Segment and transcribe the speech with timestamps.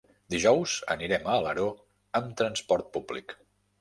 [0.33, 1.67] Dijous anirem a Alaró
[2.21, 3.37] amb transport públic.